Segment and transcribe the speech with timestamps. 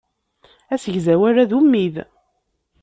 [0.73, 1.95] Asegzawal-a d ummid.